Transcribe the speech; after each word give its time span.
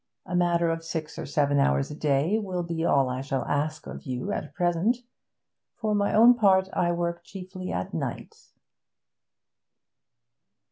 A 0.25 0.35
matter 0.35 0.71
of 0.71 0.83
six 0.83 1.19
or 1.19 1.27
seven 1.27 1.59
hours 1.59 1.91
a 1.91 1.95
day 1.95 2.39
will 2.39 2.63
be 2.63 2.83
all 2.83 3.07
I 3.07 3.21
shall 3.21 3.45
ask 3.45 3.85
of 3.85 4.01
you 4.01 4.31
at 4.31 4.55
present. 4.55 4.97
For 5.75 5.93
my 5.93 6.11
own 6.11 6.33
part, 6.33 6.69
I 6.73 6.91
work 6.91 7.23
chiefly 7.23 7.71
at 7.71 7.93
night.' 7.93 8.49